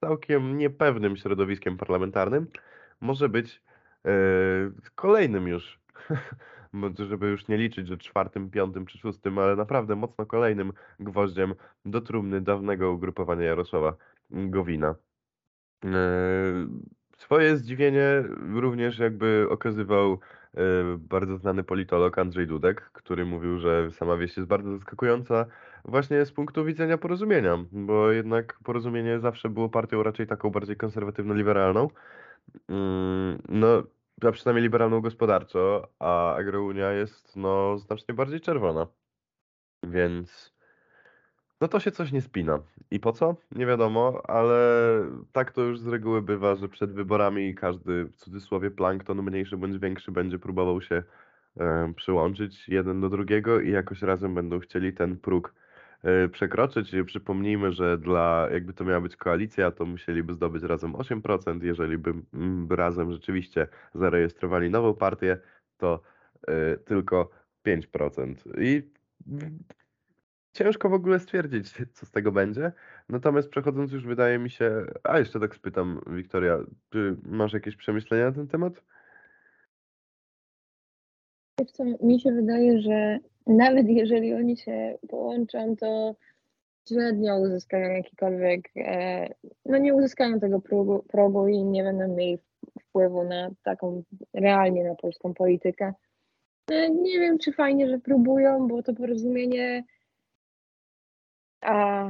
[0.00, 2.46] całkiem niepewnym środowiskiem parlamentarnym
[3.00, 3.62] może być
[4.04, 4.10] e,
[4.94, 5.80] kolejnym już,
[7.08, 12.00] żeby już nie liczyć, że czwartym, piątym czy szóstym, ale naprawdę mocno kolejnym gwoździem do
[12.00, 13.96] trumny dawnego ugrupowania Jarosława
[14.30, 14.94] Gowina.
[15.84, 15.88] E,
[17.18, 20.58] swoje zdziwienie również jakby okazywał e,
[20.98, 25.46] bardzo znany politolog Andrzej Dudek, który mówił, że sama wieść jest bardzo zaskakująca
[25.84, 31.88] właśnie z punktu widzenia porozumienia, bo jednak porozumienie zawsze było partią raczej taką bardziej konserwatywno-liberalną,
[32.68, 33.82] mm, no,
[34.22, 38.86] a przynajmniej liberalną gospodarczo, a Agrounia jest no znacznie bardziej czerwona.
[39.82, 40.53] Więc
[41.64, 42.58] no to się coś nie spina.
[42.90, 43.36] I po co?
[43.52, 44.58] Nie wiadomo, ale
[45.32, 49.78] tak to już z reguły bywa, że przed wyborami każdy, w cudzysłowie, plankton mniejszy bądź
[49.78, 51.02] większy będzie próbował się
[51.60, 55.54] e, przyłączyć jeden do drugiego i jakoś razem będą chcieli ten próg
[56.02, 56.92] e, przekroczyć.
[57.06, 61.62] Przypomnijmy, że dla, jakby to miała być koalicja, to musieliby zdobyć razem 8%.
[61.62, 65.38] Jeżeli by, mm, by razem rzeczywiście zarejestrowali nową partię,
[65.78, 66.00] to
[66.48, 67.30] e, tylko
[67.66, 68.34] 5%.
[68.58, 68.82] I
[70.54, 72.72] Ciężko w ogóle stwierdzić, co z tego będzie.
[73.08, 74.86] Natomiast przechodząc już, wydaje mi się.
[75.02, 76.58] A jeszcze tak spytam, Wiktoria,
[76.92, 78.82] czy masz jakieś przemyślenia na ten temat?
[81.72, 86.14] co, mi się wydaje, że nawet jeżeli oni się połączą, to
[86.88, 89.28] średnio uzyskają jakikolwiek, e,
[89.66, 92.38] no nie uzyskają tego progu, progu i nie będą mieli
[92.80, 94.02] wpływu na taką
[94.34, 95.92] realnie na polską politykę.
[96.70, 99.84] E, nie wiem, czy fajnie, że próbują, bo to porozumienie
[101.64, 102.08] a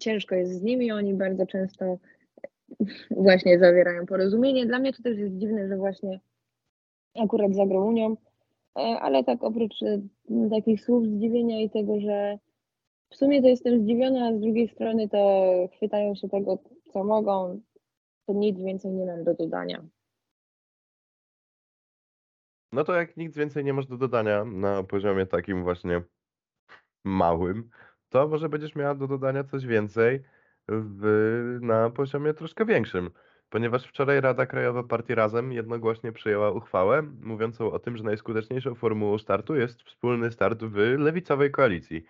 [0.00, 1.98] ciężko jest z nimi, oni bardzo często
[3.10, 4.66] właśnie zawierają porozumienie.
[4.66, 6.20] Dla mnie to też jest dziwne, że właśnie
[7.18, 8.16] akurat za Unią,
[8.76, 10.00] e, ale tak oprócz e,
[10.50, 12.38] takich słów zdziwienia i tego, że
[13.10, 16.58] w sumie to jestem zdziwiona, a z drugiej strony to chwytają się tego,
[16.92, 17.60] co mogą,
[18.26, 19.84] to nic więcej nie mam do dodania.
[22.72, 26.02] No to jak nic więcej nie masz do dodania na poziomie takim właśnie
[27.04, 27.70] małym,
[28.10, 30.22] to może będziesz miała do dodania coś więcej
[30.68, 33.10] w, na poziomie troszkę większym.
[33.50, 39.18] Ponieważ wczoraj Rada Krajowa Partii Razem jednogłośnie przyjęła uchwałę mówiącą o tym, że najskuteczniejszą formułą
[39.18, 42.04] startu jest wspólny start w lewicowej koalicji.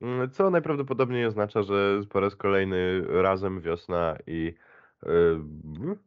[0.00, 4.54] Mm, co najprawdopodobniej oznacza, że po raz kolejny Razem, Wiosna i
[5.02, 5.10] yy,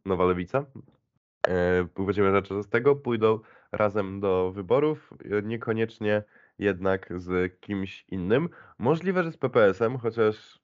[0.04, 0.64] Nowa Lewica
[1.46, 1.52] yy,
[1.96, 3.38] Włodzimierza tego pójdą
[3.72, 5.10] razem do wyborów,
[5.42, 6.22] niekoniecznie
[6.58, 8.48] jednak z kimś innym.
[8.78, 10.60] Możliwe, że z PPS-em, chociaż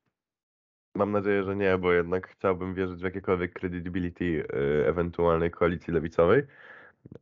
[0.95, 4.47] mam nadzieję, że nie, bo jednak chciałbym wierzyć w jakiekolwiek credibility y,
[4.87, 6.43] ewentualnej koalicji lewicowej.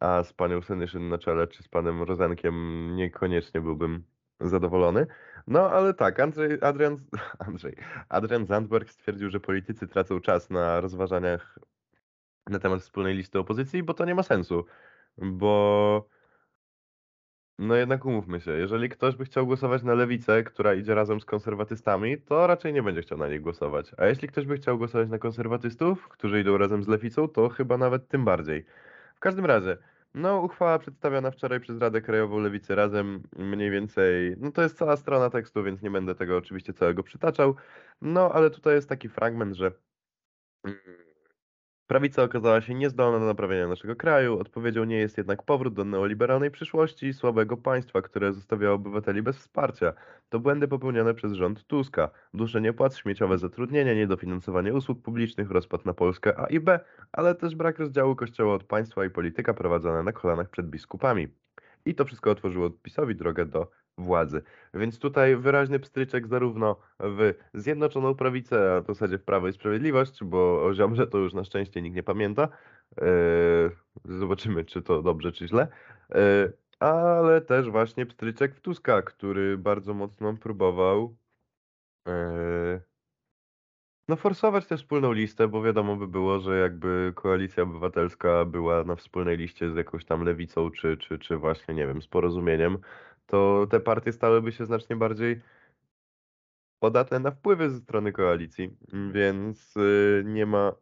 [0.01, 4.05] A z panią Senyszyn na czele, czy z panem Rozenkiem niekoniecznie byłbym
[4.41, 5.07] zadowolony.
[5.47, 6.97] No ale tak, Andrzej, Adrian,
[7.47, 7.77] Andrzej,
[8.09, 11.59] Adrian Zandberg stwierdził, że politycy tracą czas na rozważaniach
[12.47, 14.65] na temat wspólnej listy opozycji, bo to nie ma sensu.
[15.19, 16.09] Bo
[17.59, 21.25] no jednak umówmy się, jeżeli ktoś by chciał głosować na lewicę, która idzie razem z
[21.25, 23.91] konserwatystami, to raczej nie będzie chciał na nich głosować.
[23.97, 27.79] A jeśli ktoś by chciał głosować na konserwatystów, którzy idą razem z lewicą, to chyba
[27.79, 28.65] nawet tym bardziej.
[29.17, 29.79] W każdym razie,
[30.15, 34.97] no uchwała przedstawiona wczoraj przez Radę Krajową Lewicy razem mniej więcej, no to jest cała
[34.97, 37.57] strona tekstu, więc nie będę tego oczywiście całego przytaczał.
[38.03, 39.73] No ale tutaj jest taki fragment, że
[40.65, 41.08] mm,
[41.89, 44.39] Prawica okazała się niezdolna do naprawienia naszego kraju.
[44.39, 49.39] Odpowiedzią nie jest jednak powrót do neoliberalnej przyszłości i słabego państwa, które zostawiało obywateli bez
[49.39, 49.93] wsparcia.
[50.29, 52.11] To błędy popełnione przez rząd Tuska.
[52.35, 56.81] Duszenie płac, śmieciowe zatrudnienie, niedofinansowanie usług publicznych, rozpad na Polskę A i B,
[57.13, 61.29] ale też brak rozdziału kościoła od państwa i polityka prowadzona na kolanach przed biskupami.
[61.85, 64.43] I to wszystko otworzyło PiSowi drogę do władzy.
[64.75, 70.25] Więc tutaj wyraźny pstryczek zarówno w Zjednoczoną Prawicę, a w zasadzie w Prawo i Sprawiedliwość,
[70.25, 72.49] bo o Ziobrze to już na szczęście nikt nie pamięta.
[72.97, 73.71] Eee,
[74.05, 75.69] zobaczymy, czy to dobrze, czy źle.
[76.11, 76.49] Eee,
[76.81, 81.17] ale też właśnie pstryczek w Tuska, który bardzo mocno próbował
[82.07, 82.81] eee,
[84.09, 88.97] no forsować tę wspólną listę, bo wiadomo by było, że jakby koalicja obywatelska była na
[88.97, 92.79] wspólnej liście z jakąś tam lewicą, czy, czy, czy właśnie, nie wiem, z porozumieniem,
[93.29, 95.41] to te partie stałyby się znacznie bardziej
[96.79, 98.77] podatne na wpływy ze strony koalicji,
[99.13, 100.73] więc y, nie ma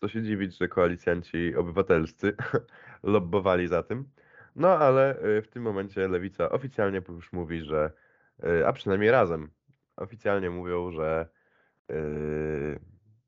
[0.00, 2.36] co się dziwić, że koalicjanci obywatelscy
[3.02, 4.10] lobbowali za tym.
[4.56, 7.92] No ale y, w tym momencie Lewica oficjalnie już mówi, że,
[8.44, 9.50] y, a przynajmniej razem,
[9.96, 11.28] oficjalnie mówią, że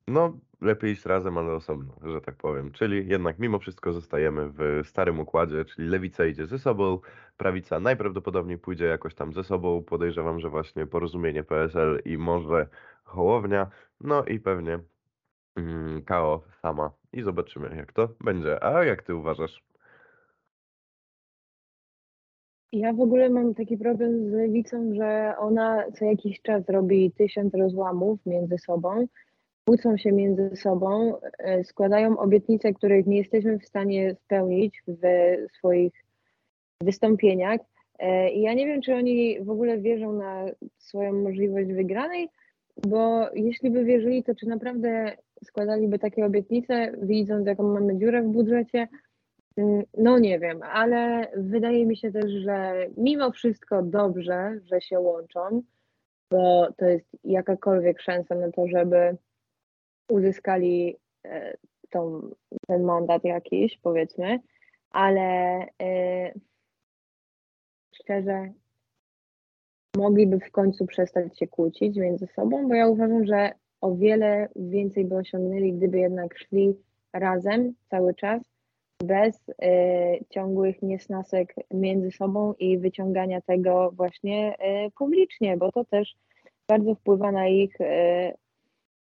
[0.08, 2.72] no lepiej iść razem, ale osobno, że tak powiem.
[2.72, 6.98] Czyli jednak mimo wszystko zostajemy w starym układzie, czyli lewica idzie ze sobą,
[7.36, 9.82] prawica najprawdopodobniej pójdzie jakoś tam ze sobą.
[9.82, 12.68] Podejrzewam, że właśnie porozumienie PSL i może
[13.04, 13.70] Hołownia,
[14.00, 14.78] no i pewnie
[15.56, 16.90] mm, KO sama.
[17.12, 18.64] I zobaczymy, jak to będzie.
[18.64, 19.62] A jak ty uważasz?
[22.72, 27.54] Ja w ogóle mam taki problem z lewicą, że ona co jakiś czas robi tysiąc
[27.54, 29.06] rozłamów między sobą,
[29.70, 35.02] kłócą się między sobą, e, składają obietnice, których nie jesteśmy w stanie spełnić w
[35.56, 35.92] swoich
[36.80, 37.60] wystąpieniach.
[37.98, 40.44] E, I ja nie wiem, czy oni w ogóle wierzą na
[40.78, 42.28] swoją możliwość wygranej,
[42.88, 45.12] bo jeśli by wierzyli, to czy naprawdę
[45.44, 48.88] składaliby takie obietnice, widząc jaką mamy dziurę w budżecie,
[49.56, 55.00] Mm, no nie wiem, ale wydaje mi się też, że mimo wszystko dobrze, że się
[55.00, 55.62] łączą,
[56.30, 59.16] bo to jest jakakolwiek szansa na to, żeby
[60.10, 61.56] uzyskali e,
[61.90, 62.30] tą,
[62.68, 64.38] ten mandat jakiś, powiedzmy,
[64.90, 66.32] ale e,
[67.94, 68.52] szczerze
[69.96, 75.04] mogliby w końcu przestać się kłócić między sobą, bo ja uważam, że o wiele więcej
[75.04, 76.74] by osiągnęli, gdyby jednak szli
[77.12, 78.42] razem cały czas
[79.04, 79.54] bez y,
[80.30, 86.14] ciągłych niesnasek między sobą i wyciągania tego właśnie y, publicznie, bo to też
[86.68, 88.34] bardzo wpływa na ich y,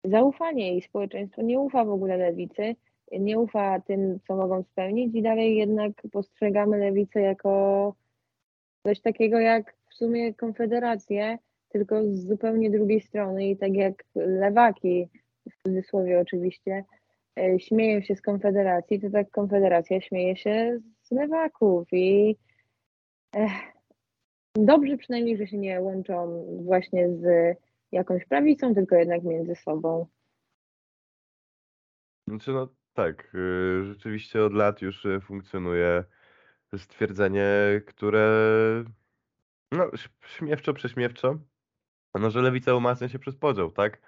[0.03, 2.75] zaufanie i społeczeństwo nie ufa w ogóle lewicy,
[3.11, 7.93] nie ufa tym, co mogą spełnić i dalej jednak postrzegamy lewicę jako
[8.83, 11.37] coś takiego jak w sumie konfederację,
[11.69, 15.09] tylko z zupełnie drugiej strony i tak jak lewaki,
[15.49, 16.83] w cudzysłowie oczywiście,
[17.37, 22.35] E, śmieją się z Konfederacji, to tak Konfederacja śmieje się z lewaków i
[23.35, 23.51] eh,
[24.55, 27.57] dobrze przynajmniej, że się nie łączą właśnie z
[27.91, 30.07] jakąś prawicą, tylko jednak między sobą.
[32.27, 36.03] Znaczy no tak, y, rzeczywiście od lat już y, funkcjonuje
[36.77, 38.29] stwierdzenie, które
[39.71, 39.91] no
[40.25, 41.39] śmiewczo, prześmiewczo,
[42.13, 44.01] no że lewica umacnia się przez podział, tak?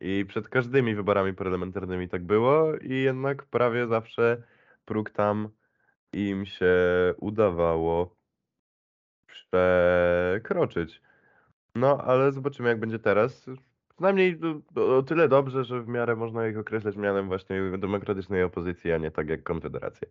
[0.00, 4.42] I przed każdymi wyborami parlamentarnymi tak było i jednak prawie zawsze
[4.84, 5.48] próg tam
[6.12, 6.74] im się
[7.16, 8.16] udawało
[9.26, 11.02] przekroczyć.
[11.74, 13.46] No, ale zobaczymy jak będzie teraz.
[13.94, 14.38] Przynajmniej
[14.74, 19.10] o tyle dobrze, że w miarę można ich określać mianem właśnie demokratycznej opozycji, a nie
[19.10, 20.08] tak jak Konfederacja.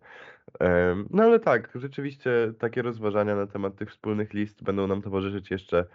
[1.10, 5.86] No ale tak, rzeczywiście takie rozważania na temat tych wspólnych list będą nam towarzyszyć jeszcze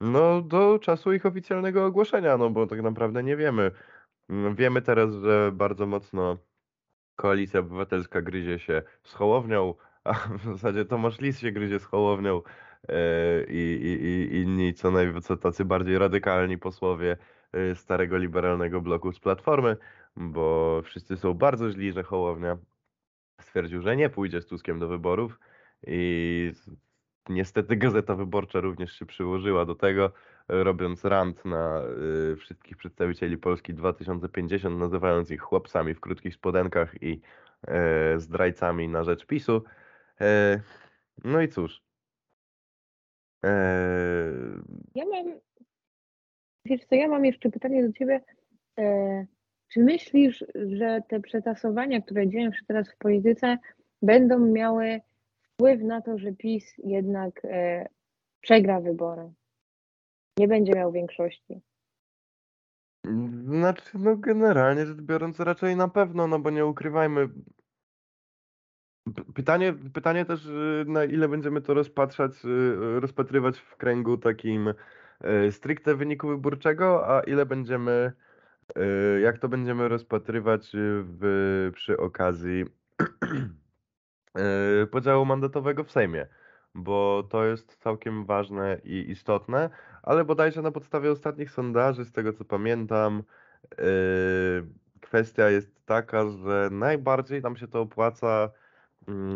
[0.00, 3.70] no, do czasu ich oficjalnego ogłoszenia, no bo tak naprawdę nie wiemy.
[4.30, 6.38] Mm, wiemy teraz, że bardzo mocno
[7.16, 9.74] Koalicja Obywatelska gryzie się z Hołownią,
[10.04, 12.42] a w zasadzie Tomasz Lis się gryzie z Hołownią
[13.48, 17.16] i, i, i inni co najwyżej tacy bardziej radykalni posłowie
[17.52, 19.76] e, starego liberalnego bloku z Platformy,
[20.16, 22.58] bo wszyscy są bardzo źli, że Hołownia
[23.40, 25.40] stwierdził, że nie pójdzie z Tuskiem do wyborów
[25.86, 26.52] i
[27.28, 30.12] Niestety Gazeta Wyborcza również się przyłożyła do tego,
[30.48, 31.82] robiąc rant na
[32.32, 37.20] y, wszystkich przedstawicieli Polski 2050, nazywając ich chłopcami w krótkich spodenkach i
[38.14, 39.62] y, zdrajcami na rzecz PiSu.
[40.20, 40.24] Y,
[41.24, 41.85] no i cóż.
[44.94, 45.40] Ja mam,
[46.64, 48.20] wiesz co, ja mam jeszcze pytanie do Ciebie.
[49.68, 53.58] Czy myślisz, że te przetasowania, które dzieją się teraz w polityce,
[54.02, 55.00] będą miały
[55.42, 57.88] wpływ na to, że PiS jednak e,
[58.40, 59.32] przegra wybory.
[60.38, 61.60] Nie będzie miał większości.
[63.44, 67.28] Znaczy, no generalnie rzecz biorąc raczej na pewno, no bo nie ukrywajmy.
[69.34, 74.68] Pytanie, pytanie też, y, na ile będziemy to rozpatrzać, y, rozpatrywać w kręgu takim
[75.48, 78.12] y, stricte wyniku wyborczego, a ile będziemy,
[79.22, 82.64] jak to będziemy rozpatrywać w, przy okazji
[84.90, 86.26] podziału mandatowego w Sejmie,
[86.74, 89.70] bo to jest całkiem ważne i istotne,
[90.02, 93.22] ale bodajże na podstawie ostatnich sondaży, z tego co pamiętam,
[95.00, 98.50] kwestia jest taka, że najbardziej nam się to opłaca,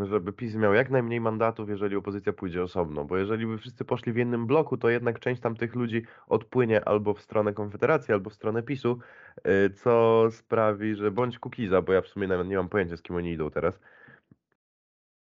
[0.05, 4.12] żeby PiS miał jak najmniej mandatów, jeżeli opozycja pójdzie osobno, bo jeżeli by wszyscy poszli
[4.12, 8.31] w jednym bloku, to jednak część tam tych ludzi odpłynie albo w stronę Konfederacji, albo
[8.31, 8.99] w stronę PiSu,
[9.45, 13.03] yy, co sprawi, że bądź Kukiza, bo ja w sumie nawet nie mam pojęcia, z
[13.03, 13.81] kim oni idą teraz,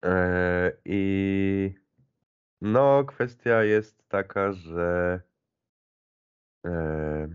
[0.04, 1.74] E, I
[2.60, 5.20] no, kwestia jest taka, że
[6.66, 7.28] e,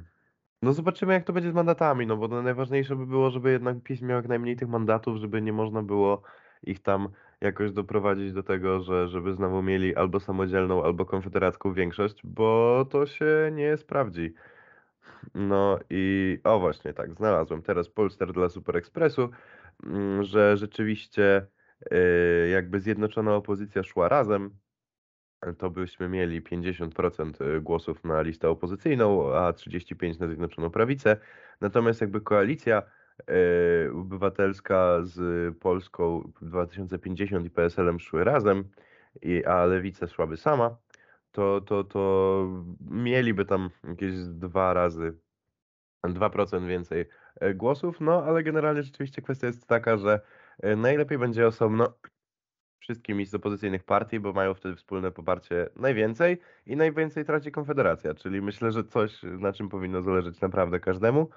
[0.62, 4.02] No zobaczymy, jak to będzie z mandatami, no bo najważniejsze by było, żeby jednak PiS
[4.02, 6.24] miał jak najmniej tych mandatów, żeby nie można było
[6.64, 7.10] ich tam
[7.42, 13.06] jakoś doprowadzić do tego, że żeby znowu mieli albo samodzielną, albo konfederacką większość, bo to
[13.06, 14.34] się nie sprawdzi.
[15.36, 19.30] No i o właśnie, tak, znalazłem teraz Polster dla Super Expressu,
[19.84, 21.48] mm, że rzeczywiście
[21.92, 24.60] yy, jakby zjednoczona opozycja szła razem,
[25.58, 31.18] to byśmy mieli 50% y, głosów na listę opozycyjną, a 35% na Zjednoczoną Prawicę.
[31.62, 32.84] Natomiast jakby koalicja y,
[33.94, 38.64] obywatelska z Polską 2050 i PSL-em szły razem,
[39.46, 40.78] a Lewica szłaby sama,
[41.32, 42.48] to, to, to
[42.90, 45.18] mieliby tam jakieś dwa razy
[46.04, 47.06] 2% więcej
[47.44, 50.22] y, głosów, no ale generalnie rzeczywiście kwestia jest taka, że
[50.78, 51.94] najlepiej będzie osobno
[52.80, 58.42] wszystkimi z opozycyjnych partii, bo mają wtedy wspólne poparcie najwięcej i najwięcej traci Konfederacja, czyli
[58.42, 61.30] myślę, że coś, na czym powinno zależeć naprawdę każdemu.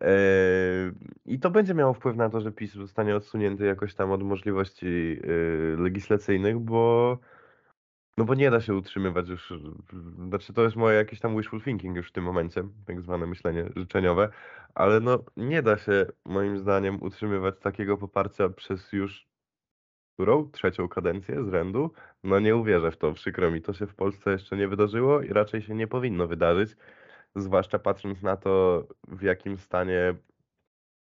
[0.00, 0.94] Yy,
[1.26, 4.86] I to będzie miało wpływ na to, że PiS zostanie odsunięty jakoś tam od możliwości
[4.86, 7.18] yy, legislacyjnych, bo
[8.16, 9.52] no bo nie da się utrzymywać już,
[10.28, 13.68] znaczy to jest moje jakieś tam wishful thinking już w tym momencie, tak zwane myślenie
[13.76, 14.28] życzeniowe,
[14.74, 19.26] ale no nie da się moim zdaniem utrzymywać takiego poparcia przez już
[20.14, 20.50] którą?
[20.50, 21.92] Trzecią kadencję z rzędu?
[22.24, 23.62] No nie uwierzę w to, przykro mi.
[23.62, 26.76] To się w Polsce jeszcze nie wydarzyło i raczej się nie powinno wydarzyć,
[27.36, 30.14] zwłaszcza patrząc na to, w jakim stanie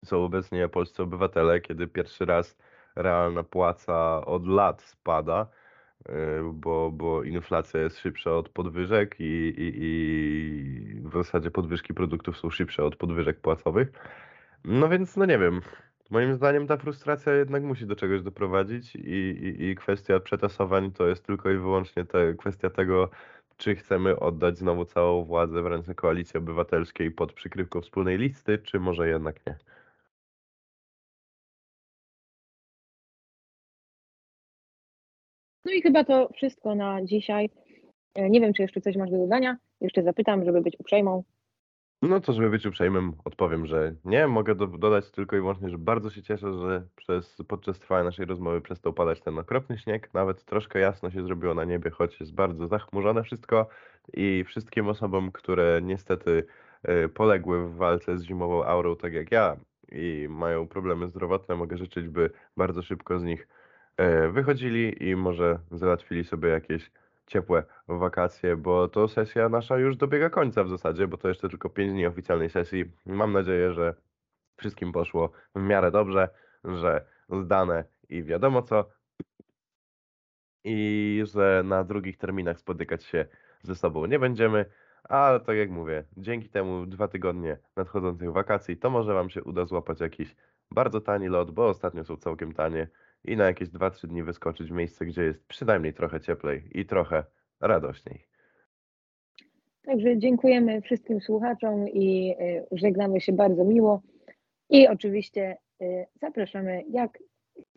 [0.05, 2.57] są obecnie polscy obywatele, kiedy pierwszy raz
[2.97, 5.47] realna płaca od lat spada,
[6.09, 6.13] y,
[6.53, 12.51] bo, bo inflacja jest szybsza od podwyżek i, i, i w zasadzie podwyżki produktów są
[12.51, 13.93] szybsze od podwyżek płacowych.
[14.65, 15.61] No więc, no nie wiem,
[16.11, 21.07] Moim zdaniem ta frustracja jednak musi do czegoś doprowadzić i, i, i kwestia przetasowań to
[21.07, 23.11] jest tylko i wyłącznie te, kwestia tego,
[23.65, 28.81] czy chcemy oddać znowu całą władzę w ręce koalicji obywatelskiej pod przykrywką wspólnej listy, czy
[28.81, 29.57] może jednak nie.
[35.65, 37.51] No i chyba to wszystko na dzisiaj.
[38.15, 39.57] E, nie wiem, czy jeszcze coś masz do dodania.
[39.81, 41.25] Jeszcze zapytam, żeby być uprzejmą.
[42.03, 44.27] No to, żeby być uprzejmym, odpowiem, że nie.
[44.27, 48.27] Mogę do, dodać tylko i wyłącznie, że bardzo się cieszę, że przez, podczas trwania naszej
[48.27, 50.15] rozmowy przestał padać ten okropny śnieg.
[50.15, 53.69] Nawet troszkę jasno się zrobiło na niebie, choć jest bardzo zachmurzone wszystko.
[54.13, 56.47] I wszystkim osobom, które niestety
[56.89, 59.57] y, poległy w walce z zimową aurą, tak jak ja,
[59.93, 63.49] i mają problemy zdrowotne, mogę życzyć, by bardzo szybko z nich
[64.01, 66.91] y, wychodzili i może załatwili sobie jakieś
[67.27, 71.71] ciepłe wakacje, bo to sesja nasza już dobiega końca w zasadzie, bo to jeszcze tylko
[71.71, 72.85] 5 dni oficjalnej sesji.
[73.07, 73.95] Mam nadzieję, że
[74.57, 76.29] wszystkim poszło w miarę dobrze,
[76.65, 78.89] że zdane i wiadomo co.
[80.65, 83.27] I że na drugich terminach spotykać się
[83.63, 84.65] ze sobą nie będziemy,
[85.05, 89.65] ale tak jak mówię, dzięki temu dwa tygodnie nadchodzących wakacji, to może Wam się uda
[89.65, 90.37] złapać jakiś
[90.71, 92.89] bardzo tani lot, bo ostatnio są całkiem tanie
[93.25, 97.25] i na jakieś 2-3 dni wyskoczyć w miejsce, gdzie jest przynajmniej trochę cieplej i trochę
[97.61, 98.27] radośniej.
[99.85, 104.03] Także dziękujemy wszystkim słuchaczom i y, żegnamy się bardzo miło.
[104.71, 107.19] I oczywiście y, zapraszamy jak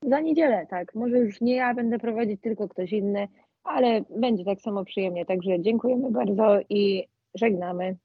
[0.01, 0.95] za niedzielę, tak.
[0.95, 3.27] Może już nie ja będę prowadzić, tylko ktoś inny,
[3.63, 5.25] ale będzie tak samo przyjemnie.
[5.25, 7.97] Także dziękujemy bardzo i żegnamy.